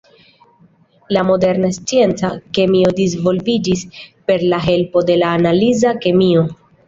La 1.15 1.23
moderna 1.31 1.69
scienca 1.75 2.31
kemio 2.59 2.95
disvolviĝis 3.01 3.83
per 4.31 4.47
la 4.55 4.61
helpo 4.69 5.07
de 5.11 5.19
la 5.25 5.29
analiza 5.41 5.93
kemio. 6.07 6.43